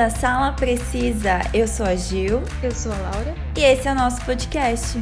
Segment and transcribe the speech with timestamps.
[0.00, 1.40] a Sala Precisa.
[1.52, 2.42] Eu sou a Gil.
[2.62, 3.34] Eu sou a Laura.
[3.56, 4.98] E esse é o nosso podcast.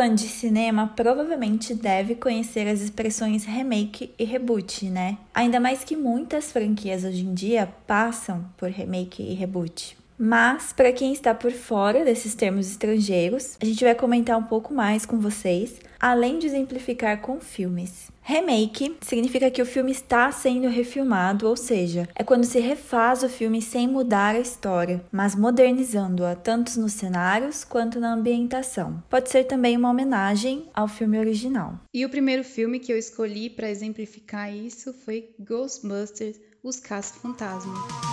[0.00, 5.18] Fã de cinema provavelmente deve conhecer as expressões remake e reboot, né?
[5.34, 9.98] Ainda mais que muitas franquias hoje em dia passam por remake e reboot.
[10.18, 14.72] Mas, para quem está por fora desses termos estrangeiros, a gente vai comentar um pouco
[14.72, 18.09] mais com vocês, além de exemplificar com filmes.
[18.30, 23.28] Remake significa que o filme está sendo refilmado, ou seja, é quando se refaz o
[23.28, 29.02] filme sem mudar a história, mas modernizando-a tanto nos cenários quanto na ambientação.
[29.10, 31.80] Pode ser também uma homenagem ao filme original.
[31.92, 38.09] E o primeiro filme que eu escolhi para exemplificar isso foi Ghostbusters Os Caça-Fantasmas.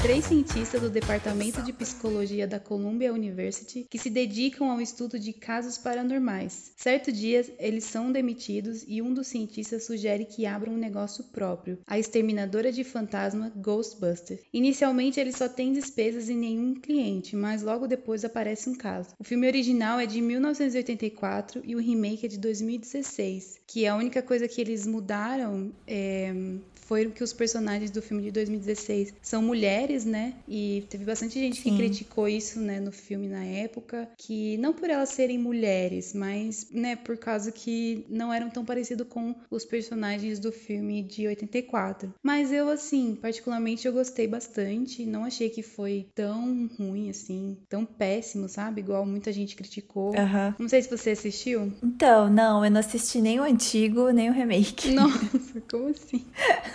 [0.00, 5.32] Três cientistas do Departamento de Psicologia da Columbia University que se dedicam ao estudo de
[5.32, 6.72] casos paranormais.
[6.76, 11.78] Certo dia, eles são demitidos e um dos cientistas sugere que abram um negócio próprio,
[11.86, 14.40] a exterminadora de fantasma Ghostbusters.
[14.52, 19.10] Inicialmente, eles só têm despesas e nenhum cliente, mas logo depois aparece um caso.
[19.18, 24.22] O filme original é de 1984 e o remake é de 2016, que a única
[24.22, 26.32] coisa que eles mudaram é,
[26.92, 30.34] foi que os personagens do filme de 2016 são mulheres, né?
[30.46, 31.70] E teve bastante gente Sim.
[31.70, 36.68] que criticou isso, né, no filme na época, que não por elas serem mulheres, mas,
[36.70, 42.12] né, por causa que não eram tão parecidos com os personagens do filme de 84.
[42.22, 47.86] Mas eu, assim, particularmente eu gostei bastante, não achei que foi tão ruim, assim, tão
[47.86, 48.82] péssimo, sabe?
[48.82, 50.10] Igual muita gente criticou.
[50.10, 50.54] Uhum.
[50.58, 51.72] Não sei se você assistiu.
[51.82, 54.90] Então, não, eu não assisti nem o antigo, nem o remake.
[54.90, 56.26] Nossa, como assim?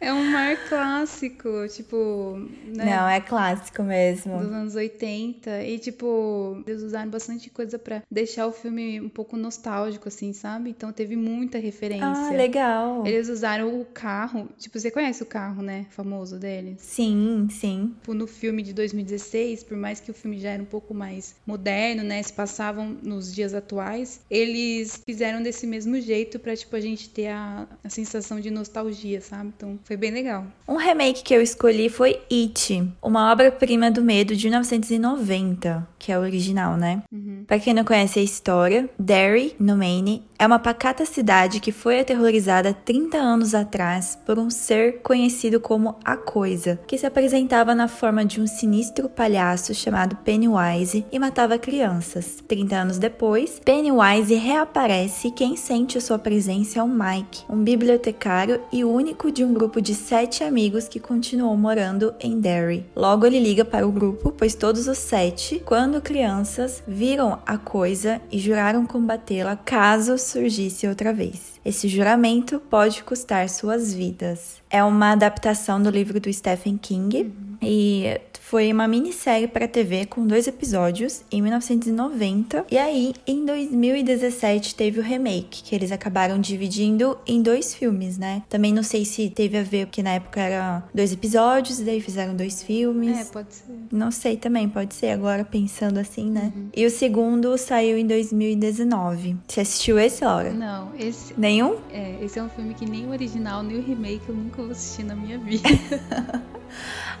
[0.00, 2.38] É um mar clássico, tipo.
[2.66, 2.84] Né?
[2.84, 4.38] Não, é clássico mesmo.
[4.38, 5.64] Dos anos 80.
[5.64, 10.70] E, tipo, eles usaram bastante coisa para deixar o filme um pouco nostálgico, assim, sabe?
[10.70, 12.06] Então teve muita referência.
[12.06, 13.04] Ah, legal.
[13.06, 14.48] Eles usaram o carro.
[14.56, 15.86] Tipo, você conhece o carro, né?
[15.90, 16.80] Famoso deles?
[16.80, 17.92] Sim, sim.
[18.00, 21.34] Tipo, no filme de 2016, por mais que o filme já era um pouco mais
[21.44, 22.22] moderno, né?
[22.22, 27.28] Se passavam nos dias atuais, eles fizeram desse mesmo jeito pra, tipo, a gente ter
[27.28, 29.52] a, a sensação de nostalgia, sabe?
[29.56, 30.44] Então foi bem legal.
[30.68, 36.18] Um remake que eu escolhi foi It, uma obra-prima do medo de 1990, que é
[36.18, 37.02] o original, né?
[37.10, 37.44] Uhum.
[37.46, 42.00] Para quem não conhece a história, Derry, no Maine, é uma pacata cidade que foi
[42.00, 47.88] aterrorizada 30 anos atrás por um ser conhecido como a Coisa, que se apresentava na
[47.88, 52.44] forma de um sinistro palhaço chamado Pennywise e matava crianças.
[52.46, 58.60] 30 anos depois, Pennywise reaparece e quem sente sua presença é o Mike, um bibliotecário
[58.70, 62.84] e único de um grupo de sete amigos que continuou morando em Derry.
[62.94, 68.20] Logo ele liga para o grupo, pois todos os sete, quando crianças, viram a Coisa
[68.30, 71.58] e juraram combatê-la caso surgisse outra vez.
[71.64, 74.62] Esse juramento pode custar suas vidas.
[74.70, 77.47] É uma adaptação do livro do Stephen King.
[77.62, 84.74] E foi uma minissérie para TV com dois episódios em 1990 e aí em 2017
[84.74, 88.42] teve o remake que eles acabaram dividindo em dois filmes, né?
[88.48, 92.00] Também não sei se teve a ver porque na época era dois episódios e daí
[92.00, 93.18] fizeram dois filmes.
[93.18, 93.64] É, pode ser.
[93.92, 96.50] Não sei também, pode ser agora pensando assim, né?
[96.56, 96.68] Uhum.
[96.74, 99.36] E o segundo saiu em 2019.
[99.46, 100.54] Você assistiu esse, Laura?
[100.54, 101.34] Não, esse.
[101.36, 101.76] Nenhum?
[101.92, 104.70] É, esse é um filme que nem o original nem o remake eu nunca vou
[104.70, 105.68] assistir na minha vida.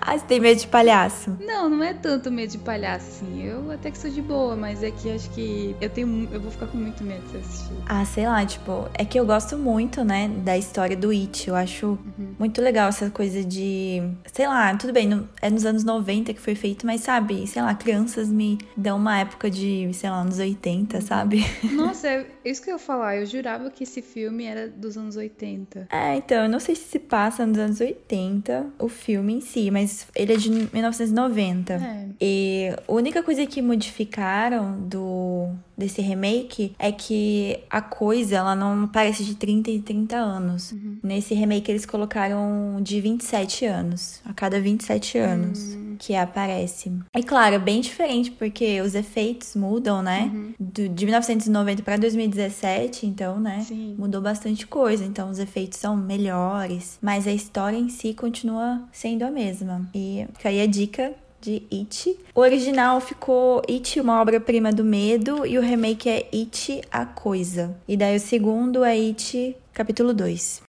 [0.00, 1.36] ah, você tem medo de palhaço?
[1.40, 3.42] Não, não é tanto medo de palhaço, assim.
[3.42, 6.28] Eu até que sou de boa, mas é que acho que eu tenho.
[6.32, 7.72] Eu vou ficar com muito medo de assistir.
[7.86, 11.48] Ah, sei lá, tipo, é que eu gosto muito, né, da história do It.
[11.48, 12.34] Eu acho uhum.
[12.38, 14.02] muito legal essa coisa de.
[14.32, 17.62] Sei lá, tudo bem, no, é nos anos 90 que foi feito, mas sabe, sei
[17.62, 21.44] lá, crianças me dão uma época de, sei lá, anos 80, sabe?
[21.72, 23.16] Nossa, é isso que eu ia falar.
[23.16, 25.88] Eu jurava que esse filme era dos anos 80.
[25.90, 29.70] É, então, eu não sei se se passa nos anos 80, o filme em si,
[29.70, 31.74] mas ele é de 1990.
[31.74, 32.06] É.
[32.20, 38.88] E a única coisa que modificaram do desse remake é que a coisa, ela não
[38.88, 40.72] parece de 30 e 30 anos.
[40.72, 40.98] Uhum.
[41.02, 45.74] Nesse remake eles colocaram de 27 anos, a cada 27 anos.
[45.74, 45.87] Uhum.
[45.98, 46.92] Que aparece.
[47.16, 50.30] E claro, é bem diferente porque os efeitos mudam, né?
[50.32, 50.54] Uhum.
[50.58, 53.64] Do, de 1990 para 2017, então, né?
[53.66, 53.94] Sim.
[53.98, 55.04] Mudou bastante coisa.
[55.04, 59.88] Então, os efeitos são melhores, mas a história em si continua sendo a mesma.
[59.94, 62.18] E fica aí a dica de It.
[62.34, 67.76] O original ficou It, uma obra-prima do medo, e o remake é It, a coisa.
[67.86, 70.67] E daí o segundo é It, capítulo 2.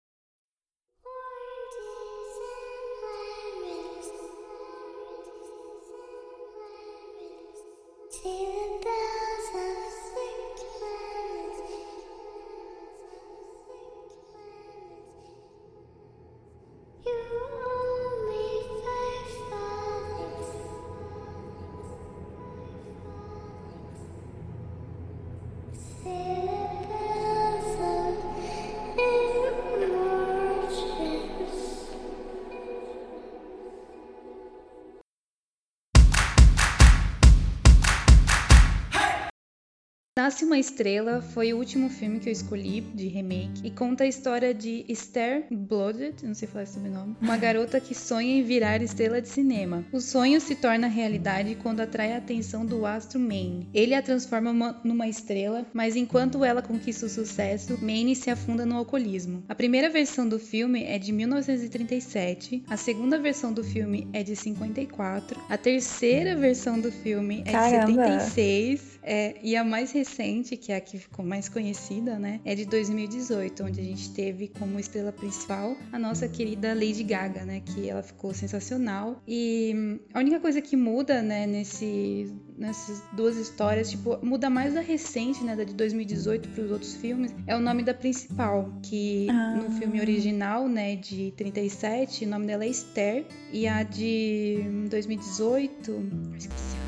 [40.32, 44.06] Nasce uma Estrela foi o último filme que eu escolhi de remake e conta a
[44.06, 48.80] história de Esther Blooded, não sei falar esse nome, uma garota que sonha em virar
[48.80, 49.84] estrela de cinema.
[49.92, 53.68] O sonho se torna realidade quando atrai a atenção do astro Maine.
[53.74, 58.64] Ele a transforma uma, numa estrela, mas enquanto ela conquista o sucesso, Maine se afunda
[58.64, 59.44] no alcoolismo.
[59.50, 64.34] A primeira versão do filme é de 1937, a segunda versão do filme é de
[64.34, 67.86] 54, a terceira versão do filme é Caramba.
[67.86, 72.40] de 76 é, e a mais recente, que é a que ficou mais conhecida, né,
[72.44, 77.44] é de 2018, onde a gente teve como estrela principal a nossa querida Lady Gaga,
[77.44, 79.20] né, que ela ficou sensacional.
[79.26, 84.80] E a única coisa que muda, né, nesse, nessas duas histórias, tipo, muda mais da
[84.80, 89.26] recente, né, da de 2018 para os outros filmes, é o nome da principal, que
[89.30, 89.56] Ah.
[89.56, 95.90] no filme original, né, de 37, o nome dela é Esther, e a de 2018,
[95.90, 96.81] eu esqueci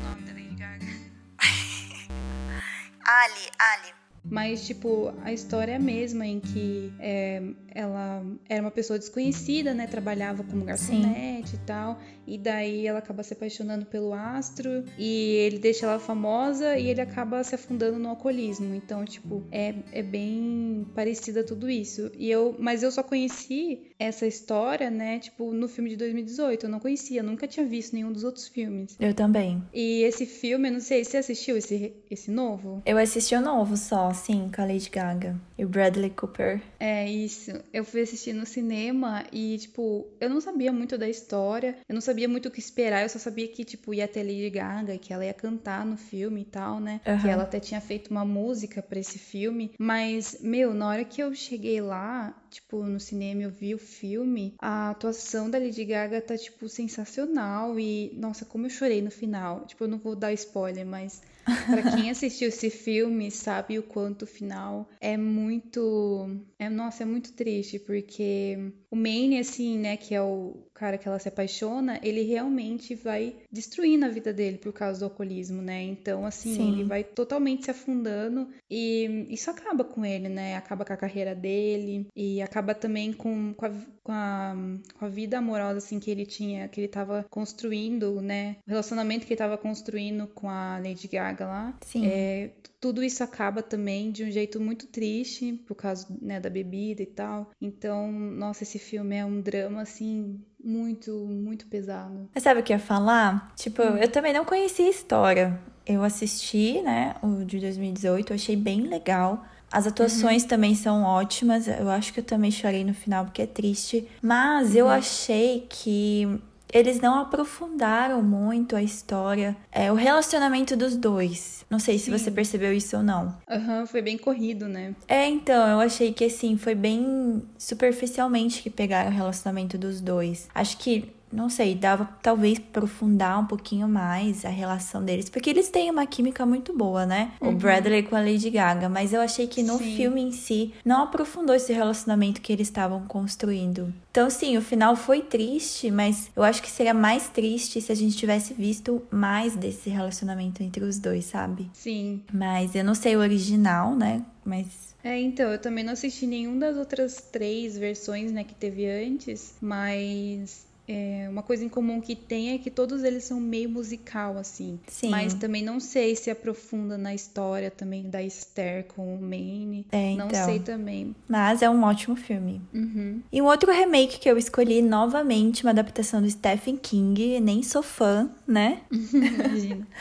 [3.05, 3.93] Ali, Ali.
[4.27, 9.71] Mas, tipo, a história é a mesma, em que é, ela era uma pessoa desconhecida,
[9.73, 9.85] né?
[9.85, 11.99] Trabalhava como garçonete e tal.
[12.27, 14.83] E daí ela acaba se apaixonando pelo astro.
[14.97, 18.73] E ele deixa ela famosa e ele acaba se afundando no alcoolismo.
[18.73, 22.11] Então, tipo, é, é bem parecida tudo isso.
[22.17, 25.19] E eu, mas eu só conheci essa história, né?
[25.19, 26.65] Tipo, no filme de 2018.
[26.65, 28.95] Eu não conhecia, nunca tinha visto nenhum dos outros filmes.
[28.99, 29.63] Eu também.
[29.73, 32.81] E esse filme, eu não sei, você assistiu esse, esse novo?
[32.85, 35.39] Eu assisti o novo só, sim, com a Lady Gaga.
[35.57, 36.61] E o Bradley Cooper.
[36.79, 37.51] É isso.
[37.73, 42.01] Eu fui assistir no cinema e, tipo, eu não sabia muito da história, eu não
[42.01, 45.11] sabia muito o que esperar, eu só sabia que, tipo, ia ter Lady Gaga, que
[45.11, 47.01] ela ia cantar no filme e tal, né?
[47.05, 47.21] Aham.
[47.21, 49.73] Que ela até tinha feito uma música pra esse filme.
[49.77, 54.55] Mas, meu, na hora que eu cheguei lá, tipo, no cinema, eu vi o filme,
[54.59, 59.65] a atuação da Lady Gaga tá, tipo, sensacional e, nossa, como eu chorei no final.
[59.65, 61.21] Tipo, eu não vou dar spoiler, mas.
[61.67, 66.27] Pra quem assistiu esse filme, sabe o quanto o final é muito.
[66.65, 71.07] É, nossa, é muito triste, porque o Maine, assim, né, que é o cara que
[71.07, 75.83] ela se apaixona, ele realmente vai destruindo a vida dele por causa do alcoolismo, né?
[75.83, 76.73] Então, assim, Sim.
[76.73, 80.55] ele vai totalmente se afundando e isso acaba com ele, né?
[80.55, 83.69] Acaba com a carreira dele e acaba também com, com, a,
[84.03, 84.55] com, a,
[84.97, 88.57] com a vida amorosa, assim, que ele tinha, que ele tava construindo, né?
[88.67, 91.77] O relacionamento que ele tava construindo com a Lady Gaga lá.
[91.81, 92.05] Sim.
[92.05, 92.49] É,
[92.85, 97.05] tudo isso acaba também de um jeito muito triste, por causa né, da bebida e
[97.05, 97.49] tal.
[97.61, 102.29] Então, nossa, esse filme é um drama, assim, muito, muito pesado.
[102.33, 103.53] Mas sabe o que eu ia falar?
[103.55, 103.97] Tipo, Hum.
[103.97, 105.59] eu também não conhecia a história.
[105.85, 109.45] Eu assisti, né, o de 2018, eu achei bem legal.
[109.71, 110.49] As atuações Uhum.
[110.49, 111.67] também são ótimas.
[111.67, 114.07] Eu acho que eu também chorei no final porque é triste.
[114.21, 114.77] Mas Uhum.
[114.77, 116.39] eu achei que
[116.75, 121.65] eles não aprofundaram muito a história, é, o relacionamento dos dois.
[121.69, 122.11] Não sei se Sim.
[122.11, 123.33] você percebeu isso ou não.
[123.49, 124.93] Aham, foi bem corrido, né?
[125.07, 130.49] É, então, eu achei que assim, foi bem superficialmente que pegaram o relacionamento dos dois.
[130.53, 135.69] Acho que, não sei, dava talvez aprofundar um pouquinho mais a relação deles, porque eles
[135.69, 137.31] têm uma química muito boa, né?
[137.39, 139.79] O Bradley com a Lady Gaga, mas eu achei que no Uhum.
[139.79, 139.95] Sim.
[139.95, 143.93] filme em si não aprofundou esse relacionamento que eles estavam construindo.
[144.11, 147.95] Então, sim, o final foi triste, mas eu acho que seria mais triste se a
[147.95, 151.69] gente tivesse visto mais desse relacionamento entre os dois, sabe?
[151.73, 152.21] Sim.
[152.33, 154.21] Mas eu não sei o original, né?
[154.45, 158.87] Mas É, então, eu também não assisti nenhum das outras três versões, né, que teve
[158.89, 163.69] antes, mas é, uma coisa em comum que tem é que todos eles são meio
[163.69, 164.79] musical, assim.
[164.87, 165.09] Sim.
[165.09, 169.85] Mas também não sei se aprofunda na história também da Esther com o Maine.
[169.91, 170.45] É, Não então.
[170.45, 171.15] sei também.
[171.27, 172.61] Mas é um ótimo filme.
[172.73, 173.21] Uhum.
[173.31, 177.81] E um outro remake que eu escolhi novamente, uma adaptação do Stephen King, nem sou
[177.81, 178.81] fã, né?
[178.91, 179.87] Imagina.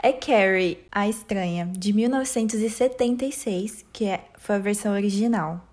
[0.00, 5.67] É Carrie, a Estranha, de 1976, que é, foi a versão original.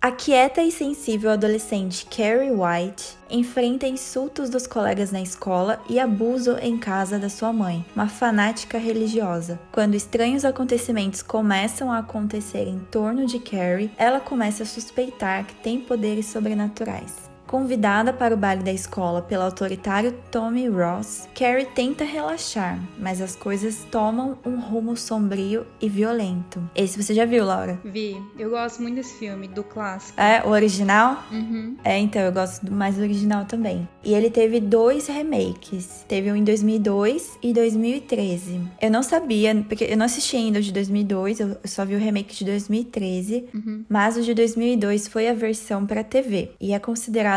[0.00, 6.56] A quieta e sensível adolescente Carrie White enfrenta insultos dos colegas na escola e abuso
[6.62, 9.58] em casa da sua mãe, uma fanática religiosa.
[9.72, 15.54] Quando estranhos acontecimentos começam a acontecer em torno de Carrie, ela começa a suspeitar que
[15.56, 17.27] tem poderes sobrenaturais.
[17.48, 23.34] Convidada para o baile da escola pelo autoritário Tommy Ross, Carrie tenta relaxar, mas as
[23.34, 26.62] coisas tomam um rumo sombrio e violento.
[26.76, 27.80] Esse você já viu, Laura?
[27.82, 28.22] Vi.
[28.38, 30.20] Eu gosto muito desse filme, do clássico.
[30.20, 31.24] É, o original?
[31.32, 31.74] Uhum.
[31.82, 33.88] É, então, eu gosto do- mais do original também.
[34.04, 36.04] E ele teve dois remakes.
[36.06, 38.60] Teve um em 2002 e 2013.
[38.78, 41.98] Eu não sabia, porque eu não assisti ainda o de 2002, eu só vi o
[41.98, 43.46] remake de 2013.
[43.54, 43.86] Uhum.
[43.88, 46.78] Mas o de 2002 foi a versão para TV e é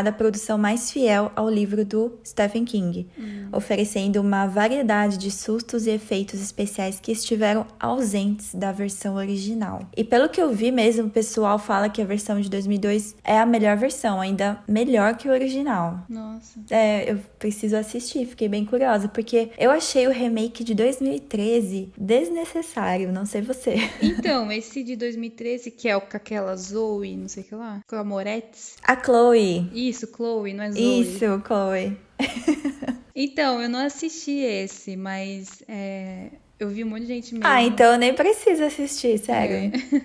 [0.02, 3.06] considerada a produção mais fiel ao livro do Stephen King,
[3.52, 9.80] oferecendo uma variedade de sustos e efeitos especiais que estiveram ausentes da versão original.
[9.96, 13.38] E pelo que eu vi mesmo, o pessoal fala que a versão de 2002 é
[13.38, 16.04] a melhor versão, ainda melhor que o original.
[16.08, 16.60] Nossa.
[16.70, 23.12] É, eu preciso assistir, fiquei bem curiosa, porque eu achei o remake de 2013 desnecessário,
[23.12, 23.76] não sei você.
[24.22, 27.80] Então, esse de 2013, que é o com aquela Zoe, não sei o que lá,
[27.88, 28.76] com a Moretz.
[28.82, 29.70] A Chloe.
[29.72, 31.00] Isso, Chloe, não é Zoe.
[31.00, 31.96] Isso, Chloe.
[33.14, 36.30] Então, eu não assisti esse, mas é,
[36.62, 37.46] eu vi um monte de gente mesmo.
[37.46, 39.72] Ah, então eu nem preciso assistir, sério.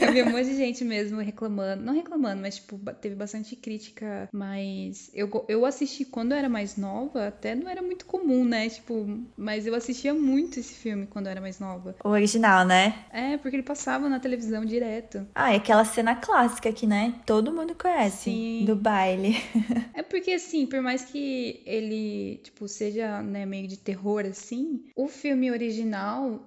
[0.00, 1.82] Eu vi um monte de gente mesmo reclamando.
[1.82, 4.28] Não reclamando, mas, tipo, teve bastante crítica.
[4.32, 8.68] Mas eu, eu assisti quando eu era mais nova, até não era muito comum, né?
[8.68, 11.94] Tipo, mas eu assistia muito esse filme quando eu era mais nova.
[12.04, 13.06] O original, né?
[13.12, 15.26] É, porque ele passava na televisão direto.
[15.34, 17.14] Ah, é aquela cena clássica que, né?
[17.24, 18.24] Todo mundo conhece.
[18.24, 18.64] Sim.
[18.66, 19.36] Do baile.
[19.94, 25.08] É porque, assim, por mais que ele, tipo, seja, né, meio de terror, assim, o
[25.08, 25.85] filme original,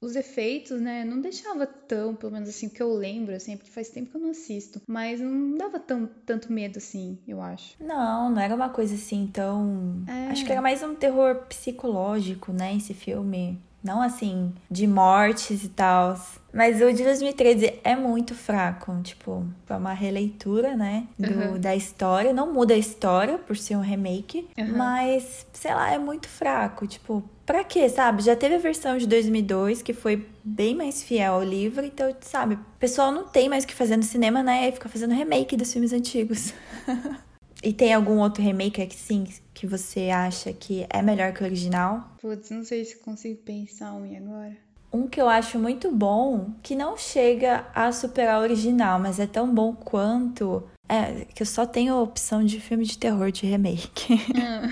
[0.02, 3.72] os efeitos, né, não deixava tão, pelo menos assim, o que eu lembro, assim, porque
[3.72, 7.76] faz tempo que eu não assisto, mas não dava tão, tanto medo, assim, eu acho.
[7.80, 10.04] Não, não era uma coisa assim tão.
[10.08, 10.28] É.
[10.32, 12.76] Acho que era mais um terror psicológico, né?
[12.76, 13.60] Esse filme.
[13.84, 16.20] Não assim, de mortes e tal.
[16.54, 18.94] Mas o de 2013 é muito fraco.
[19.04, 21.06] Tipo, é uma releitura, né?
[21.18, 21.60] do- Uhum.
[21.60, 22.34] Da história.
[22.34, 24.48] Não muda a história por ser um remake.
[24.58, 24.76] Uhum.
[24.78, 26.86] Mas, sei lá, é muito fraco.
[26.88, 28.22] Tipo, pra quê, sabe?
[28.24, 31.86] Já teve a versão de 2002 que foi bem mais fiel ao livro.
[31.86, 32.56] Então, sabe?
[32.56, 34.68] O pessoal não tem mais o que fazer no cinema, né?
[34.68, 36.54] E fica fazendo remake dos filmes antigos.
[37.62, 41.46] E tem algum outro remake que sim, que você acha que é melhor que o
[41.46, 42.16] original?
[42.22, 44.58] Putz, não sei se consigo pensar um agora.
[44.92, 49.28] Um que eu acho muito bom, que não chega a superar o original, mas é
[49.28, 50.64] tão bom quanto.
[50.88, 54.20] É, que eu só tenho a opção de filme de terror de remake.
[54.42, 54.70] Ah,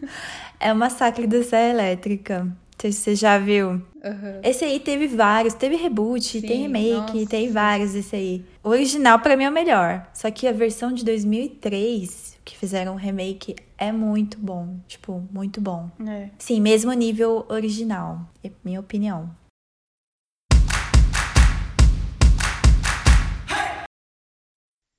[0.58, 2.56] é o Massacre da Serra Elétrica.
[2.78, 3.82] Não sei se você já viu.
[4.04, 4.40] aham.
[4.40, 7.26] Esse aí teve vários, teve reboot, Sim, tem remake, nossa.
[7.28, 8.44] tem vários esse aí.
[8.62, 10.08] O original pra mim é o melhor.
[10.14, 14.76] Só que a versão de 2003, que fizeram um remake, é muito bom.
[14.86, 15.90] Tipo, muito bom.
[16.06, 16.28] É.
[16.38, 19.28] Sim, mesmo nível original, é minha opinião.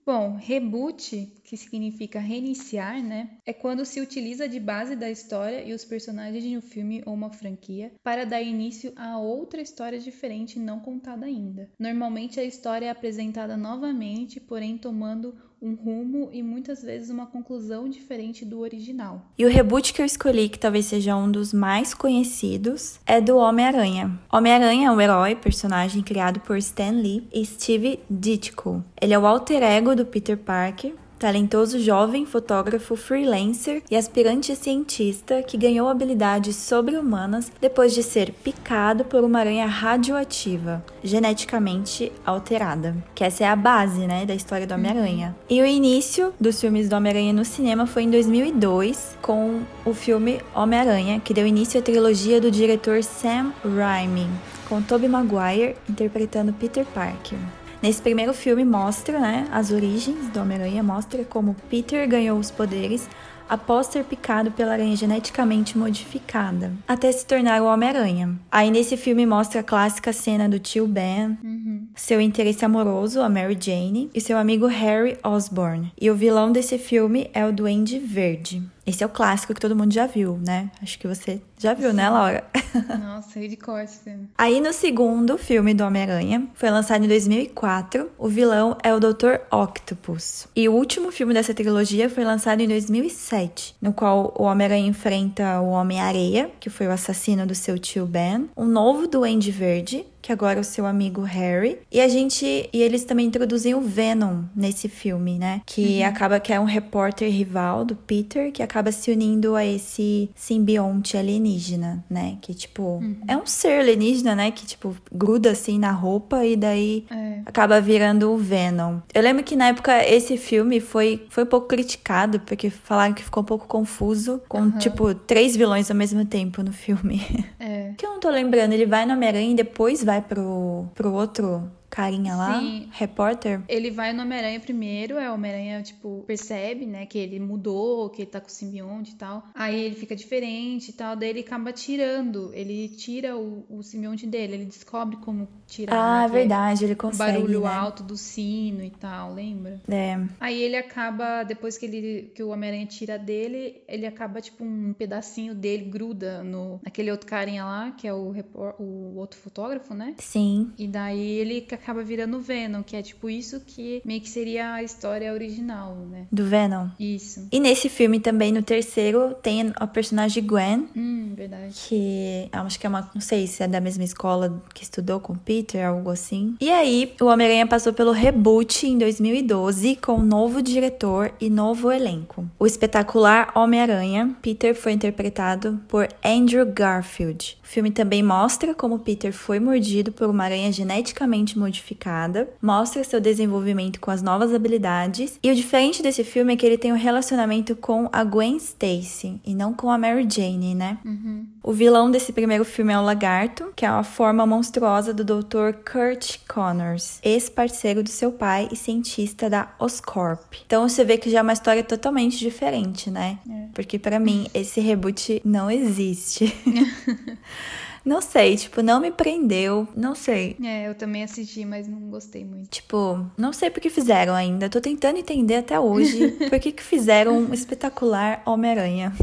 [0.05, 3.31] Bom, reboot, que significa reiniciar, né?
[3.43, 7.13] É quando se utiliza de base da história e os personagens de um filme ou
[7.15, 11.67] uma franquia para dar início a outra história diferente não contada ainda.
[11.79, 17.89] Normalmente a história é apresentada novamente, porém tomando um rumo e muitas vezes uma conclusão
[17.89, 19.25] diferente do original.
[19.35, 23.37] E o reboot que eu escolhi, que talvez seja um dos mais conhecidos, é do
[23.37, 24.19] Homem-Aranha.
[24.31, 28.83] Homem-Aranha é um herói, personagem criado por Stan Lee e Steve Ditko.
[29.01, 35.43] Ele é o alter ego do Peter Parker, talentoso jovem fotógrafo freelancer e aspirante cientista
[35.43, 42.95] que ganhou habilidades sobre-humanas depois de ser picado por uma aranha radioativa, geneticamente alterada.
[43.13, 45.35] Que essa é a base, né, da história do Homem-Aranha.
[45.49, 50.39] E o início dos filmes do Homem-Aranha no cinema foi em 2002, com o filme
[50.55, 54.29] Homem-Aranha, que deu início à trilogia do diretor Sam Raimi,
[54.69, 57.37] com Tobey Maguire interpretando Peter Parker.
[57.81, 63.07] Nesse primeiro filme mostra, né, as origens do Homem-Aranha, mostra como Peter ganhou os poderes
[63.47, 68.37] após ser picado pela aranha geneticamente modificada, até se tornar o Homem-Aranha.
[68.51, 71.87] Aí nesse filme mostra a clássica cena do tio Ben, Uhum.
[71.95, 75.91] seu interesse amoroso, a Mary Jane, e seu amigo Harry Osborn.
[75.99, 78.61] E o vilão desse filme é o Duende Verde.
[78.89, 80.71] Esse é o clássico que todo mundo já viu, né?
[80.81, 82.43] Acho que você já viu, né, Laura?
[82.99, 84.27] Nossa, de cor esse filme.
[84.35, 89.41] Aí no segundo filme do Homem-Aranha, foi lançado em 2004, o vilão é o Dr.
[89.51, 90.47] Octopus.
[90.55, 95.61] E o último filme dessa trilogia foi lançado em 2007, no qual o Homem-Aranha enfrenta
[95.61, 100.31] o Homem-Areia, que foi o assassino do seu tio Ben, um novo Duende Verde, que
[100.31, 101.79] agora é o seu amigo Harry.
[101.91, 102.69] E a gente.
[102.71, 105.61] E eles também introduzem o Venom nesse filme, né?
[105.65, 106.07] Que uhum.
[106.07, 111.17] acaba que é um repórter rival do Peter, que acaba se unindo a esse simbionte
[111.17, 112.37] alienígena, né?
[112.41, 113.17] Que, tipo, uhum.
[113.27, 114.51] é um ser alienígena, né?
[114.51, 117.41] Que, tipo, gruda assim na roupa e daí é.
[117.45, 118.99] acaba virando o Venom.
[119.13, 123.23] Eu lembro que na época esse filme foi, foi um pouco criticado, porque falaram que
[123.23, 124.71] ficou um pouco confuso, com, uhum.
[124.77, 127.21] tipo, três vilões ao mesmo tempo no filme.
[127.59, 127.93] É.
[127.97, 131.71] que eu não tô lembrando, ele vai no Homem-Aranha e depois vai pro, pro outro
[131.89, 132.87] carinha lá, Sim.
[132.91, 133.61] repórter.
[133.67, 138.21] Ele vai no Homem-Aranha primeiro, é o Homem-Aranha, tipo, percebe, né, que ele mudou, que
[138.21, 139.43] ele tá com o simbionte e tal.
[139.53, 144.27] Aí ele fica diferente e tal, daí ele acaba tirando, ele tira o, o simbionte
[144.27, 145.95] dele, ele descobre como tirar.
[145.95, 147.37] Ah, né, verdade, ele consegue.
[147.37, 147.67] O barulho né?
[147.67, 149.81] alto do sino e tal, lembra?
[149.87, 150.19] É.
[150.39, 154.93] Aí ele acaba, depois que ele que o Homem-Aranha tira dele, ele acaba, tipo, um
[154.93, 158.33] pedacinho dele gruda no naquele outro carinha lá, que é o,
[158.79, 160.15] o outro fotógrafo, né?
[160.17, 160.71] Sim.
[160.77, 164.83] E daí ele acaba virando Venom, que é tipo isso que meio que seria a
[164.83, 166.27] história original, né?
[166.31, 166.87] Do Venom.
[166.99, 167.47] Isso.
[167.51, 170.87] E nesse filme também, no terceiro, tem a personagem Gwen.
[170.95, 171.73] Hum, verdade.
[171.87, 173.09] Que acho que é uma.
[173.13, 176.55] Não sei se é da mesma escola que estudou com Peter, algo assim.
[176.59, 181.91] E aí, o Homem-Aranha passou pelo reboot em 2012 com um novo diretor e novo
[181.91, 182.45] elenco.
[182.59, 187.57] O espetacular Homem-Aranha, Peter foi interpretado por Andrew Garfield.
[187.63, 193.03] O filme também mostra como Peter foi mordido por uma aranha geneticamente modificada modificada, mostra
[193.03, 196.91] seu desenvolvimento com as novas habilidades, e o diferente desse filme é que ele tem
[196.91, 200.97] um relacionamento com a Gwen Stacy e não com a Mary Jane, né?
[201.05, 201.45] Uhum.
[201.63, 205.73] O vilão desse primeiro filme é o Lagarto, que é a forma monstruosa do Dr.
[205.89, 210.55] Kurt Connors, ex-parceiro do seu pai e cientista da Oscorp.
[210.65, 213.37] Então você vê que já é uma história totalmente diferente, né?
[213.49, 213.67] É.
[213.73, 216.53] Porque para mim esse reboot não existe.
[218.03, 219.87] Não sei, tipo, não me prendeu.
[219.95, 220.55] Não sei.
[220.63, 222.69] É, eu também assisti, mas não gostei muito.
[222.69, 224.69] Tipo, não sei por que fizeram ainda.
[224.69, 229.13] Tô tentando entender até hoje por que, que fizeram um espetacular Homem-Aranha.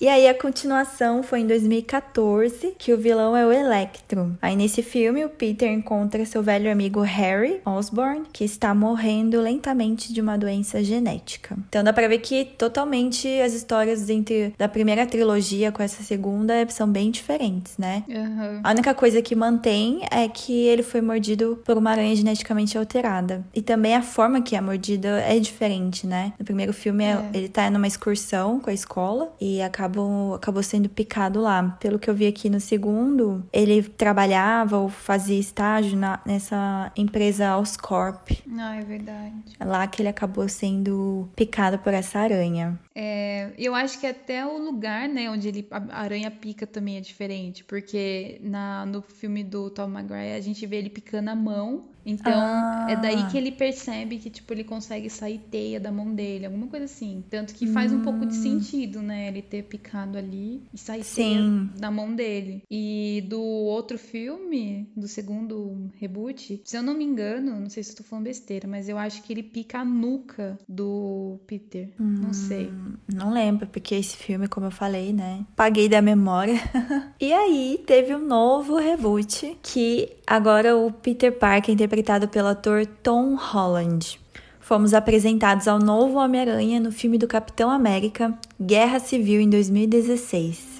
[0.00, 4.38] E aí a continuação foi em 2014, que o vilão é o Electro.
[4.40, 10.12] Aí nesse filme o Peter encontra seu velho amigo Harry Osborn, que está morrendo lentamente
[10.12, 11.56] de uma doença genética.
[11.68, 16.54] Então dá para ver que totalmente as histórias entre da primeira trilogia com essa segunda
[16.68, 18.04] são bem diferentes, né?
[18.08, 18.60] Uhum.
[18.62, 23.44] A única coisa que mantém é que ele foi mordido por uma aranha geneticamente alterada.
[23.52, 26.32] E também a forma que é mordida é diferente, né?
[26.38, 27.30] No primeiro filme é.
[27.34, 31.76] ele tá numa excursão com a escola e acaba acabam, acabou sendo picado lá.
[31.80, 37.56] Pelo que eu vi aqui no segundo, ele trabalhava ou fazia estágio na, nessa empresa
[37.56, 38.30] Oscorp.
[38.58, 39.34] Ah, é verdade.
[39.60, 42.78] Lá que ele acabou sendo picado por essa aranha.
[42.94, 47.00] É, eu acho que até o lugar, né, onde ele, a aranha pica também é
[47.00, 51.84] diferente, porque na, no filme do Tom Maguire a gente vê ele picando a mão
[52.04, 52.86] então, ah.
[52.88, 56.66] é daí que ele percebe que, tipo, ele consegue sair teia da mão dele, alguma
[56.66, 57.22] coisa assim.
[57.28, 57.98] Tanto que faz hum.
[57.98, 58.42] um pouco de hum.
[58.42, 59.28] sentido, né?
[59.28, 61.22] Ele ter picado ali e sair Sim.
[61.22, 62.62] teia da mão dele.
[62.70, 67.90] E do outro filme, do segundo reboot, se eu não me engano, não sei se
[67.90, 71.90] estou falando besteira, mas eu acho que ele pica a nuca do Peter.
[72.00, 72.18] Hum.
[72.22, 72.70] Não sei.
[73.12, 75.44] Não lembro, porque esse filme, como eu falei, né?
[75.54, 76.58] Paguei da memória.
[77.20, 83.34] e aí, teve um novo reboot que agora o Peter Parker interpretado pelo ator Tom
[83.34, 84.20] Holland.
[84.60, 90.77] Fomos apresentados ao novo Homem-Aranha no filme do Capitão América, Guerra Civil, em 2016.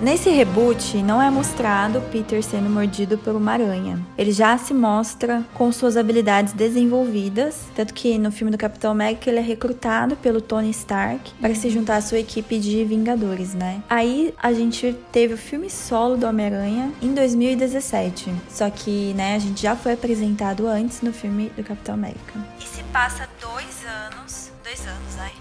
[0.00, 3.98] Nesse reboot, não é mostrado Peter sendo mordido por uma aranha.
[4.16, 9.28] Ele já se mostra com suas habilidades desenvolvidas, tanto que no filme do Capitão América
[9.28, 13.82] ele é recrutado pelo Tony Stark para se juntar à sua equipe de Vingadores, né?
[13.90, 19.38] Aí a gente teve o filme solo do Homem-Aranha em 2017, só que, né, a
[19.40, 22.38] gente já foi apresentado antes no filme do Capitão América.
[22.60, 23.77] E se passa dois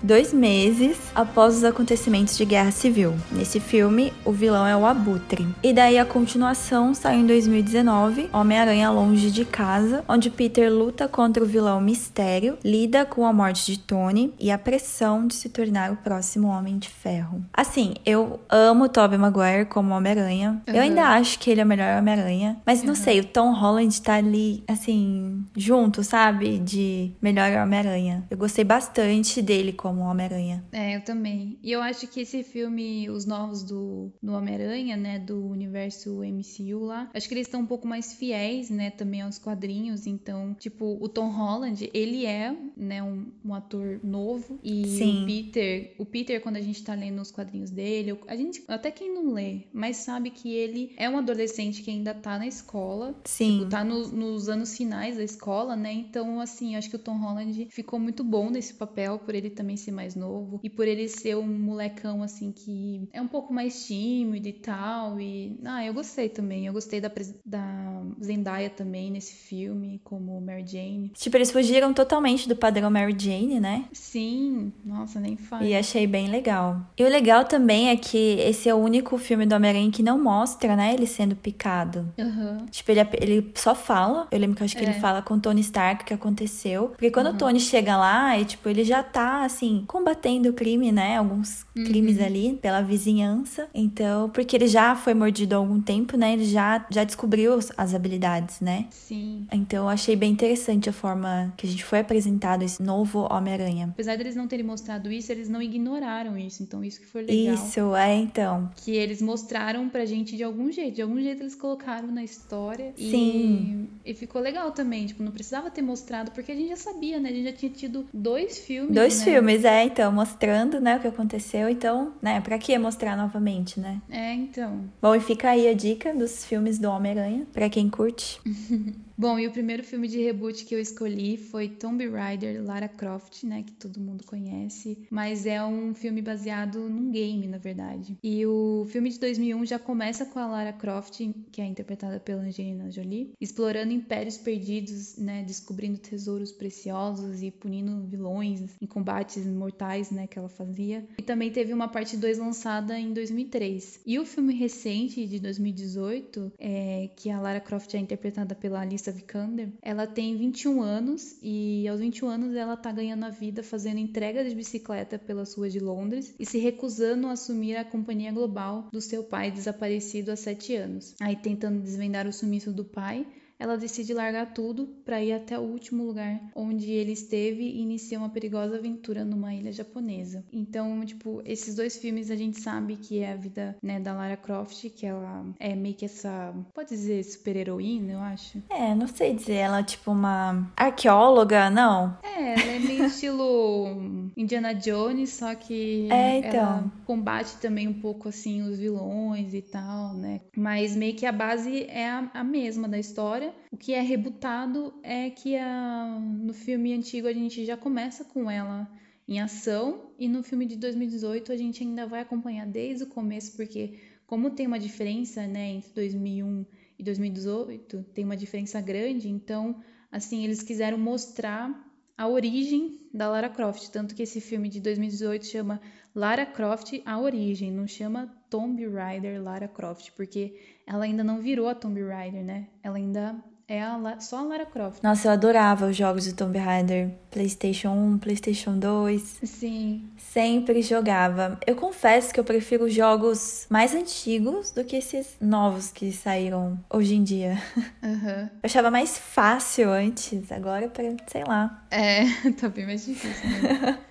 [0.02, 3.16] dois meses após os acontecimentos de Guerra Civil.
[3.32, 5.48] Nesse filme, o vilão é o Abutre.
[5.64, 11.44] E daí a continuação saiu em 2019, Homem-Aranha Longe de Casa, onde Peter luta contra
[11.44, 15.92] o vilão Mistério, lida com a morte de Tony e a pressão de se tornar
[15.92, 17.44] o próximo Homem de Ferro.
[17.54, 20.62] Assim, eu amo Tobey Maguire como Homem-Aranha.
[20.68, 20.74] Uhum.
[20.74, 22.96] Eu ainda acho que ele é o melhor Homem-Aranha, mas não uhum.
[22.96, 26.60] sei, o Tom Holland tá ali, assim, junto, sabe?
[26.60, 28.26] De melhor Homem-Aranha.
[28.30, 30.66] Eu gostei bastante dele como Homem-Aranha.
[30.72, 31.58] É, eu também.
[31.64, 36.86] E eu acho que esse filme, os novos do, do Homem-Aranha, né, do universo MCU
[36.86, 40.06] lá, acho que eles estão um pouco mais fiéis, né, também aos quadrinhos.
[40.06, 44.60] Então, tipo, o Tom Holland, ele é, né, um, um ator novo.
[44.64, 45.24] E Sim.
[45.24, 48.92] o Peter, o Peter, quando a gente tá lendo os quadrinhos dele, a gente, até
[48.92, 53.16] quem não lê, mas sabe que ele é um adolescente que ainda tá na escola.
[53.26, 53.60] Sim.
[53.60, 55.94] Tipo, tá no, nos anos finais da escola, né?
[55.94, 59.77] Então, assim, acho que o Tom Holland ficou muito bom nesse papel, por ele também
[59.78, 63.86] ser mais novo e por ele ser um molecão, assim, que é um pouco mais
[63.86, 65.20] tímido e tal.
[65.20, 66.66] E, ah, eu gostei também.
[66.66, 67.12] Eu gostei da,
[67.46, 71.12] da Zendaya também nesse filme, como Mary Jane.
[71.16, 73.86] Tipo, eles fugiram totalmente do padrão Mary Jane, né?
[73.92, 75.66] Sim, nossa, nem faz.
[75.66, 76.82] E achei bem legal.
[76.98, 80.22] E o legal também é que esse é o único filme do Homem-Aranha que não
[80.22, 82.12] mostra, né, ele sendo picado.
[82.18, 82.66] Uhum.
[82.72, 84.28] Tipo, ele, ele só fala.
[84.32, 84.90] Eu lembro que eu acho que é.
[84.90, 86.90] ele fala com o Tony Stark o que aconteceu.
[86.90, 87.36] Porque quando uhum.
[87.36, 91.18] o Tony chega lá, e, tipo, ele já tá, assim, combatendo o crime, né?
[91.18, 91.84] Alguns uhum.
[91.84, 93.68] crimes ali pela vizinhança.
[93.74, 96.34] Então, porque ele já foi mordido há algum tempo, né?
[96.34, 98.88] Ele já, já descobriu as habilidades, né?
[98.90, 99.48] Sim.
[99.52, 103.90] Então, eu achei bem interessante a forma que a gente foi apresentado esse novo Homem-Aranha.
[103.94, 106.64] Apesar deles não terem mostrado isso, eles não ignoraram isso.
[106.64, 107.56] Então, isso que foi legal.
[107.56, 108.70] Isso, é, então.
[108.76, 110.96] Que eles mostraram pra gente de algum jeito.
[110.96, 112.94] De algum jeito eles colocaram na história.
[112.98, 113.88] Sim.
[114.06, 115.06] E, e ficou legal também.
[115.06, 117.30] Tipo, não precisava ter mostrado, porque a gente já sabia, né?
[117.30, 118.94] A gente já tinha tido dois filmes.
[118.94, 119.26] Dois né?
[119.26, 121.70] filmes, é, então, mostrando, né, o que aconteceu.
[121.70, 124.02] Então, né, pra que mostrar novamente, né?
[124.10, 124.86] É, então.
[125.02, 128.40] Bom, e fica aí a dica dos filmes do Homem-Aranha, pra quem curte.
[129.20, 133.44] Bom, e o primeiro filme de reboot que eu escolhi foi Tomb Raider Lara Croft,
[133.46, 138.16] né, que todo mundo conhece, mas é um filme baseado num game, na verdade.
[138.22, 141.20] E o filme de 2001 já começa com a Lara Croft,
[141.52, 148.06] que é interpretada pela Angelina Jolie, explorando impérios perdidos, né, descobrindo tesouros preciosos e punindo
[148.06, 151.04] vilões em combates mortais, né, que ela fazia.
[151.18, 154.00] E também teve uma parte 2 lançada em 2003.
[154.06, 159.07] E o filme recente de 2018, é, que a Lara Croft é interpretada pela Alice
[159.12, 164.00] Vikander, ela tem 21 anos e aos 21 anos ela tá ganhando a vida fazendo
[164.00, 168.90] entrega de bicicleta pelas ruas de Londres e se recusando a assumir a companhia global
[168.92, 171.16] do seu pai desaparecido há 7 anos.
[171.20, 173.26] Aí tentando desvendar o sumiço do pai,
[173.60, 178.20] ela decide largar tudo para ir até o último lugar onde ele esteve e iniciar
[178.20, 180.44] uma perigosa aventura numa ilha japonesa.
[180.52, 184.38] Então, tipo, esses dois filmes a gente sabe que é a vida, né, da Lara
[184.38, 188.62] Croft, que ela é meio que essa, pode dizer, super-heroína, eu acho.
[188.70, 192.18] É, não sei dizer, ela é tipo uma arqueóloga, não?
[192.24, 196.52] É, ela é meio estilo Indiana Jones, só que é, então.
[196.52, 200.42] ela combate também um pouco assim os vilões e tal, né?
[200.56, 203.54] Mas meio que a base é a, a mesma da história história.
[203.72, 208.50] O que é rebutado é que a, no filme antigo a gente já começa com
[208.50, 208.90] ela
[209.28, 213.56] em ação e no filme de 2018 a gente ainda vai acompanhar desde o começo,
[213.56, 216.66] porque como tem uma diferença né, entre 2001
[217.00, 219.82] e 2018, tem uma diferença grande, então
[220.12, 221.87] assim eles quiseram mostrar
[222.18, 225.80] a origem da Lara Croft, tanto que esse filme de 2018 chama
[226.16, 231.68] Lara Croft a origem, não chama Tomb Raider Lara Croft, porque ela ainda não virou
[231.68, 232.68] a Tomb Raider, né?
[232.82, 233.36] Ela ainda
[233.68, 235.04] é a, só a Lara Croft.
[235.04, 237.12] Nossa, eu adorava os jogos de Tomb Raider.
[237.30, 239.40] PlayStation 1, PlayStation 2.
[239.44, 240.10] Sim.
[240.18, 241.60] Sempre jogava.
[241.68, 247.16] Eu confesso que eu prefiro jogos mais antigos do que esses novos que saíram hoje
[247.16, 247.62] em dia.
[248.02, 248.44] Uhum.
[248.44, 251.86] Eu achava mais fácil antes, agora para, sei lá.
[251.92, 252.24] É,
[252.60, 253.98] tá bem mais difícil mesmo.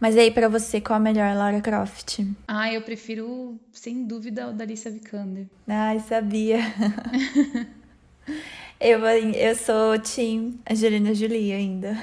[0.00, 2.20] Mas aí, para você, qual a melhor Lara Croft?
[2.48, 5.46] Ah, eu prefiro, sem dúvida, o da Alicia Vikander.
[5.68, 6.58] Ai, sabia.
[8.80, 11.96] eu, eu sou Team Angelina Jolie ainda.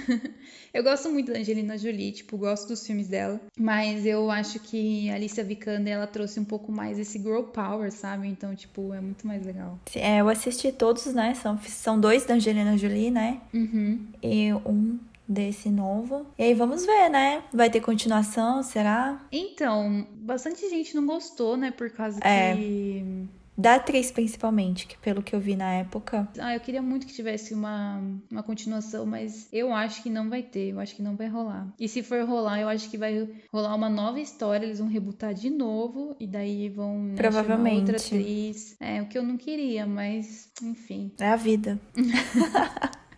[0.72, 3.40] eu gosto muito da Angelina Jolie, tipo, gosto dos filmes dela.
[3.58, 7.92] Mas eu acho que a Alicia Vikander, ela trouxe um pouco mais esse girl power,
[7.92, 8.26] sabe?
[8.28, 9.78] Então, tipo, é muito mais legal.
[9.94, 11.34] É, eu assisti todos, né?
[11.34, 13.40] São, são dois da Angelina Jolie, né?
[13.52, 14.06] Uhum.
[14.22, 16.26] E um desse novo.
[16.38, 17.42] E aí vamos ver, né?
[17.52, 19.20] Vai ter continuação, será?
[19.30, 21.70] Então, bastante gente não gostou, né?
[21.70, 22.54] Por causa é.
[22.54, 26.28] que Da atriz, principalmente, que pelo que eu vi na época.
[26.38, 30.44] Ah, eu queria muito que tivesse uma, uma continuação, mas eu acho que não vai
[30.44, 30.70] ter.
[30.70, 31.66] Eu acho que não vai rolar.
[31.76, 34.64] E se for rolar, eu acho que vai rolar uma nova história.
[34.64, 36.14] Eles vão rebutar de novo.
[36.20, 37.80] E daí vão né, Provavelmente.
[37.80, 38.76] outra atriz.
[38.78, 41.10] É, o que eu não queria, mas enfim.
[41.18, 41.80] É a vida.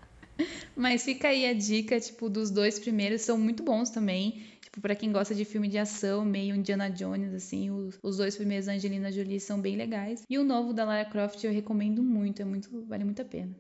[0.81, 4.43] Mas fica aí a dica, tipo, dos dois primeiros são muito bons também.
[4.73, 8.37] Tipo, pra quem gosta de filme de ação, meio Indiana Jones, assim, os, os dois
[8.37, 10.23] primeiros Angelina Jolie são bem legais.
[10.29, 13.57] E o novo da Lara Croft eu recomendo muito, é muito, vale muito a pena.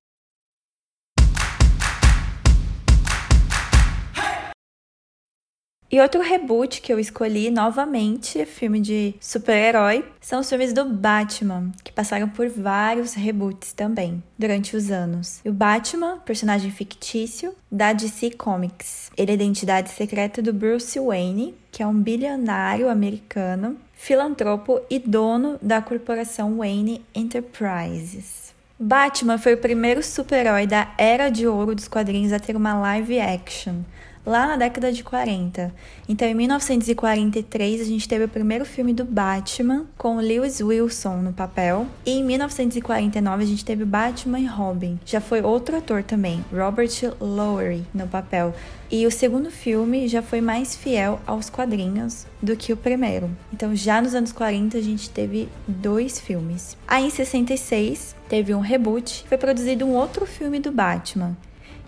[5.92, 11.72] E outro reboot que eu escolhi novamente, filme de super-herói, são os filmes do Batman,
[11.82, 15.40] que passaram por vários reboots também durante os anos.
[15.44, 19.10] E o Batman, personagem fictício da DC Comics.
[19.16, 25.00] Ele é a identidade secreta do Bruce Wayne, que é um bilionário americano, filantropo e
[25.00, 28.54] dono da corporação Wayne Enterprises.
[28.78, 33.18] Batman foi o primeiro super-herói da era de ouro dos quadrinhos a ter uma live
[33.18, 33.82] action
[34.24, 35.72] lá na década de 40.
[36.08, 41.32] Então, em 1943, a gente teve o primeiro filme do Batman com Lewis Wilson no
[41.32, 41.86] papel.
[42.04, 44.98] E em 1949, a gente teve Batman e Robin.
[45.04, 48.54] Já foi outro ator também, Robert Lowery, no papel.
[48.90, 53.30] E o segundo filme já foi mais fiel aos quadrinhos do que o primeiro.
[53.52, 56.76] Então, já nos anos 40, a gente teve dois filmes.
[56.88, 59.24] Aí, em 66, teve um reboot.
[59.28, 61.36] Foi produzido um outro filme do Batman,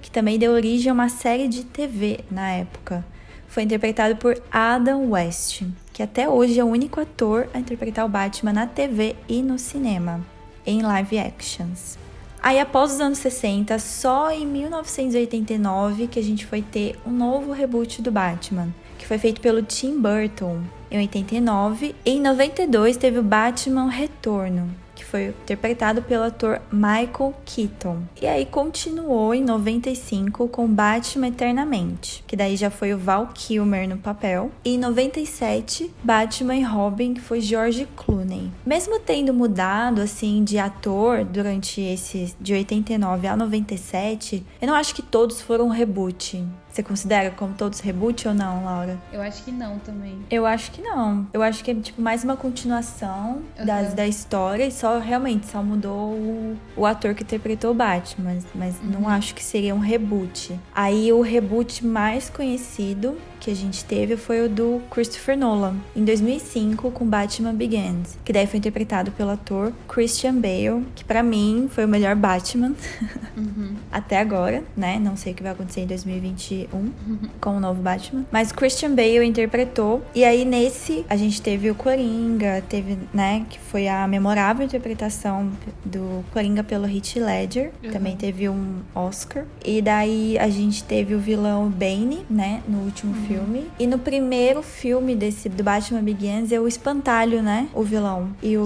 [0.02, 3.04] que também deu origem a uma série de TV na época.
[3.48, 5.62] Foi interpretado por Adam West,
[5.92, 9.58] que até hoje é o único ator a interpretar o Batman na TV e no
[9.58, 10.20] cinema,
[10.66, 11.96] em live actions.
[12.42, 17.52] Aí, após os anos 60, só em 1989 que a gente foi ter um novo
[17.52, 20.60] reboot do Batman, que foi feito pelo Tim Burton
[20.90, 21.94] em 89.
[22.04, 24.74] E em 92 teve o Batman Retorno,
[25.12, 27.98] foi interpretado pelo ator Michael Keaton.
[28.22, 33.86] E aí continuou em 95 com Batman Eternamente, que daí já foi o Val Kilmer
[33.86, 34.50] no papel.
[34.64, 38.50] E em 97, Batman e Robin, que foi George Clooney.
[38.64, 44.94] Mesmo tendo mudado assim de ator durante esses de 89 a 97, eu não acho
[44.94, 46.42] que todos foram reboot.
[46.72, 48.98] Você considera como todos reboot ou não, Laura?
[49.12, 50.18] Eu acho que não também.
[50.30, 51.26] Eu acho que não.
[51.32, 53.66] Eu acho que é tipo mais uma continuação Uhum.
[53.66, 58.32] das, da história e só realmente só mudou o, o ator que interpretou o Batman,
[58.32, 60.58] mas, mas não acho que seria um reboot.
[60.74, 66.04] Aí o reboot mais conhecido que a gente teve foi o do Christopher Nolan, em
[66.04, 71.68] 2005, com Batman Begins, que daí foi interpretado pelo ator Christian Bale, que pra mim
[71.68, 72.72] foi o melhor Batman
[73.90, 74.98] até agora, né?
[75.00, 76.68] Não sei o que vai acontecer em 2021
[77.40, 81.74] com o novo Batman, mas Christian Bale interpretou e aí nesse a gente teve o
[81.74, 85.50] Coringa, teve, né, que foi a memorável interpretação
[85.84, 87.90] do Coringa pelo Heath Ledger, Uhum.
[87.90, 89.44] também teve um Oscar.
[89.64, 93.31] E daí a gente teve o vilão Bane, né, no último filme.
[93.78, 98.30] E no primeiro filme desse do Batman Begins é o Espantalho, né, o vilão.
[98.42, 98.64] E o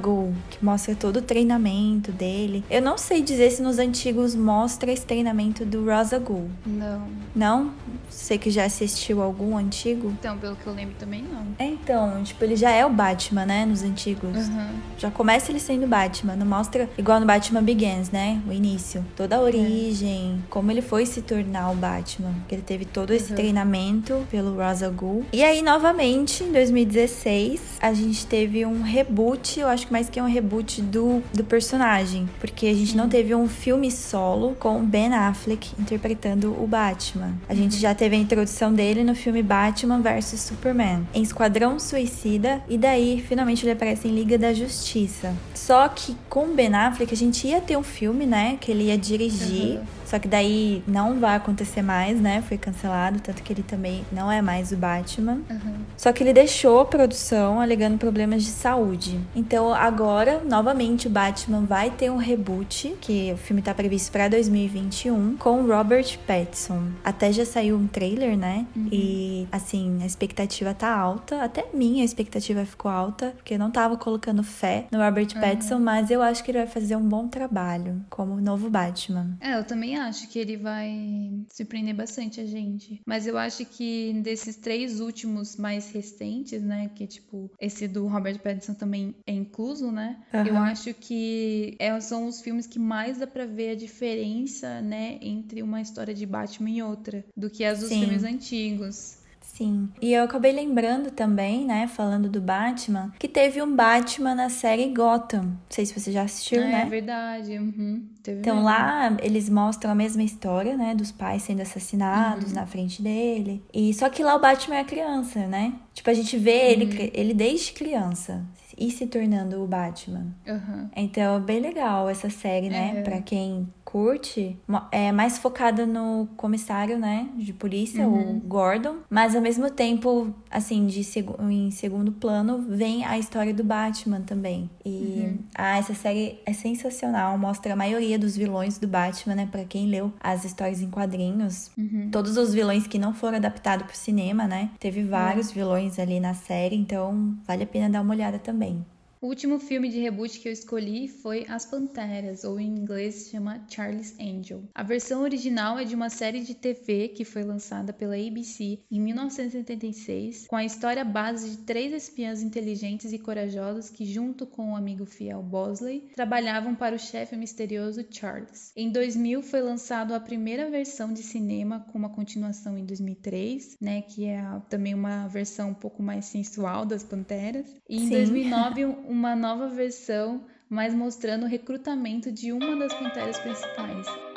[0.00, 2.64] Ghul, que mostra todo o treinamento dele.
[2.70, 5.84] Eu não sei dizer se nos antigos mostra esse treinamento do
[6.24, 6.48] Ghul.
[6.66, 7.02] Não.
[7.34, 7.70] Não?
[8.08, 10.12] Você que já assistiu algum antigo?
[10.18, 11.46] Então, pelo que eu lembro também não.
[11.58, 14.48] É, então, tipo, ele já é o Batman, né, nos antigos.
[14.48, 14.68] Uhum.
[14.98, 18.40] Já começa ele sendo Batman, não mostra igual no Batman Begins, né?
[18.48, 19.04] O início.
[19.16, 22.32] Toda a origem, como ele foi se tornar o Batman.
[22.48, 23.36] Que ele teve todo esse Uhum.
[23.36, 25.24] treinamento pelo Ra's al Ghul.
[25.32, 30.20] E aí, novamente, em 2016, a gente teve um reboot, eu acho que mais que
[30.20, 32.28] um reboot do, do personagem.
[32.40, 37.34] Porque a gente não teve um filme solo com Ben Affleck interpretando o Batman.
[37.48, 42.62] A gente já teve a introdução dele no filme Batman vs Superman, em Esquadrão Suicida,
[42.68, 45.34] e daí finalmente ele aparece em Liga da Justiça.
[45.54, 48.98] Só que com Ben Affleck a gente ia ter um filme, né, que ele ia
[48.98, 49.78] dirigir.
[49.78, 50.01] Uhum.
[50.12, 52.42] Só que daí não vai acontecer mais, né?
[52.42, 55.40] Foi cancelado, tanto que ele também não é mais o Batman.
[55.48, 55.74] Uhum.
[55.96, 59.18] Só que ele deixou a produção alegando problemas de saúde.
[59.34, 64.28] Então agora, novamente, o Batman vai ter um reboot, que o filme tá previsto pra
[64.28, 66.88] 2021, com o Robert Pattinson.
[67.02, 68.66] Até já saiu um trailer, né?
[68.92, 71.42] E assim, a expectativa tá alta.
[71.42, 76.10] Até minha expectativa ficou alta, porque eu não tava colocando fé no Robert Pattinson, mas
[76.10, 79.30] eu acho que ele vai fazer um bom trabalho como novo Batman.
[79.40, 83.00] É, eu também acho que ele vai surpreender bastante a gente.
[83.06, 86.90] Mas eu acho que desses três últimos mais recentes, né?
[86.94, 90.22] Que tipo, esse do Robert Pattinson também é incluso, né?
[90.32, 90.64] Eu Aham.
[90.70, 95.18] acho que é- são os filmes que mais dá pra ver a diferença, né?
[95.20, 98.00] Entre uma história de Batman e outra, do que as dos Sim.
[98.00, 99.21] filmes antigos.
[99.52, 99.90] Sim.
[100.00, 104.86] E eu acabei lembrando também, né, falando do Batman, que teve um Batman na série
[104.94, 105.42] Gotham.
[105.42, 106.82] Não sei se você já assistiu, é, né?
[106.82, 107.58] É verdade.
[107.58, 108.02] Uhum.
[108.18, 108.62] então mesmo.
[108.62, 112.54] lá eles mostram a mesma história, né, dos pais sendo assassinados uhum.
[112.54, 113.62] na frente dele.
[113.74, 115.74] E só que lá o Batman é criança, né?
[115.92, 116.82] Tipo, a gente vê uhum.
[116.82, 118.42] ele, ele desde criança
[118.78, 120.26] e se tornando o Batman.
[120.46, 120.88] Uhum.
[120.96, 122.94] Então, bem legal essa série, né?
[122.98, 123.02] É.
[123.02, 124.58] Pra quem curte,
[124.90, 128.38] é mais focada no comissário, né, de polícia, uhum.
[128.38, 133.52] o Gordon, mas ao mesmo tempo, assim, de seg em segundo plano, vem a história
[133.52, 134.70] do Batman também.
[134.82, 135.38] E uhum.
[135.54, 139.86] ah, essa série é sensacional, mostra a maioria dos vilões do Batman, né, para quem
[139.86, 141.70] leu as histórias em quadrinhos.
[141.76, 142.08] Uhum.
[142.10, 144.70] Todos os vilões que não foram adaptados pro cinema, né?
[144.80, 145.54] Teve vários uhum.
[145.54, 148.61] vilões ali na série, então vale a pena dar uma olhada também.
[148.62, 148.86] Amém.
[149.22, 153.30] O último filme de reboot que eu escolhi foi As Panteras, ou em inglês se
[153.30, 154.64] chama Charlie's Angel.
[154.74, 159.00] A versão original é de uma série de TV que foi lançada pela ABC em
[159.00, 164.76] 1976, com a história base de três espiãs inteligentes e corajosas que, junto com o
[164.76, 168.72] amigo fiel Bosley, trabalhavam para o chefe misterioso Charles.
[168.74, 174.02] Em 2000 foi lançado a primeira versão de cinema com uma continuação em 2003, né,
[174.02, 177.72] que é também uma versão um pouco mais sensual das Panteras.
[177.88, 178.10] E em Sim.
[178.10, 184.31] 2009 uma nova versão, mas mostrando o recrutamento de uma das panteras principais.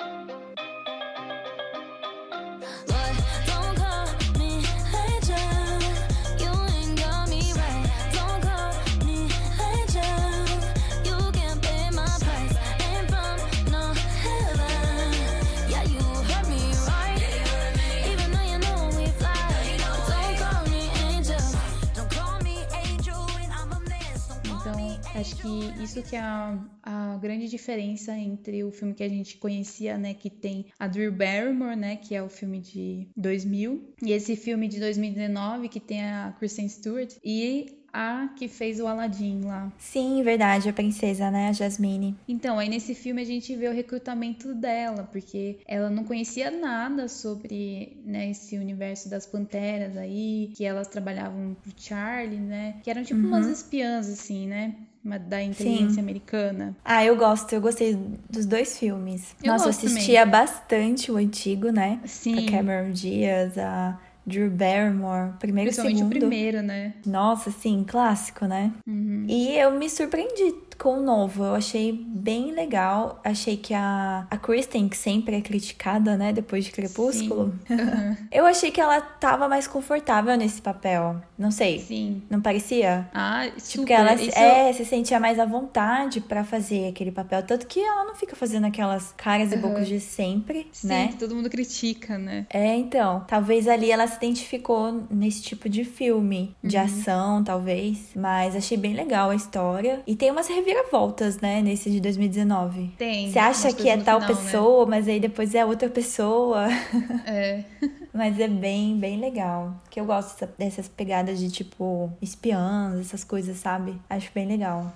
[25.46, 29.98] Que isso que é a, a, grande diferença entre o filme que a gente conhecia,
[29.98, 34.36] né, que tem a Drew Barrymore, né, que é o filme de 2000, e esse
[34.36, 39.72] filme de 2019 que tem a Kristen Stewart e a que fez o Aladdin lá.
[39.78, 42.16] Sim, verdade, a princesa, né, a Jasmine.
[42.28, 47.08] Então, aí nesse filme a gente vê o recrutamento dela, porque ela não conhecia nada
[47.08, 53.04] sobre, né, esse universo das panteras aí, que elas trabalhavam pro Charlie, né, que eram
[53.04, 53.28] tipo uhum.
[53.28, 54.76] umas espiãs assim, né?
[55.06, 56.00] Da inteligência Sim.
[56.00, 56.76] americana.
[56.84, 57.96] Ah, eu gosto, eu gostei
[58.30, 59.36] dos dois filmes.
[59.44, 60.32] Eu Nossa, eu assistia também.
[60.32, 62.00] bastante o antigo, né?
[62.06, 62.48] Sim.
[62.48, 66.06] A Cameron Diaz, a Drew Barrymore, primeiro e segundo.
[66.06, 66.94] o primeiro, né?
[67.06, 68.72] Nossa, sim, clássico, né?
[68.88, 69.26] Uhum.
[69.30, 71.44] E eu me surpreendi com o novo.
[71.44, 73.20] Eu achei bem legal.
[73.24, 78.18] Achei que a, a Kristen, que sempre é criticada, né, depois de Crepúsculo, uhum.
[78.32, 81.22] eu achei que ela tava mais confortável nesse papel.
[81.38, 81.80] Não sei.
[81.80, 82.24] Sim.
[82.30, 83.10] Não parecia?
[83.14, 83.86] Ah, tipo, super.
[83.86, 84.38] que ela Isso...
[84.38, 87.44] é, se sentia mais à vontade para fazer aquele papel.
[87.44, 91.08] Tanto que ela não fica fazendo aquelas caras e bocas de sempre, Sim, né?
[91.10, 92.46] que todo mundo critica, né?
[92.50, 93.24] É, então.
[93.28, 96.84] Talvez ali ela se identificou nesse tipo de filme, de uhum.
[96.84, 98.10] ação, talvez.
[98.16, 100.02] Mas achei bem legal a história.
[100.08, 102.92] E tem umas reviravoltas, né, nesse de 2019.
[102.98, 103.32] Tem.
[103.32, 104.28] Você acha que é tal final, né?
[104.28, 104.90] pessoa, né?
[104.90, 106.68] mas aí depois é outra pessoa.
[107.26, 107.64] É.
[108.14, 109.76] mas é bem, bem legal.
[109.90, 114.00] Que eu gosto dessas pegadas de tipo espiãs, essas coisas, sabe?
[114.10, 114.94] Acho bem legal.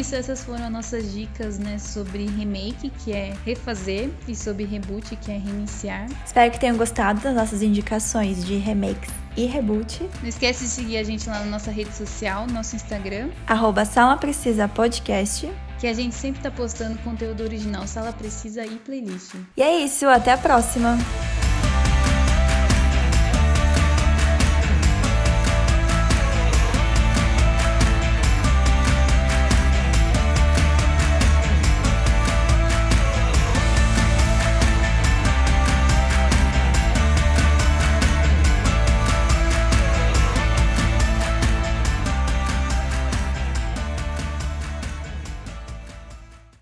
[0.00, 5.14] Isso, essas foram as nossas dicas, né, sobre remake, que é refazer, e sobre reboot,
[5.16, 6.06] que é reiniciar.
[6.24, 10.08] Espero que tenham gostado das nossas indicações de remakes e reboot.
[10.22, 13.28] Não esquece de seguir a gente lá na nossa rede social, nosso Instagram.
[13.46, 15.50] Arroba Sala Precisa Podcast.
[15.78, 19.34] Que a gente sempre tá postando conteúdo original, Sala Precisa e playlist.
[19.56, 20.98] E é isso, até a próxima!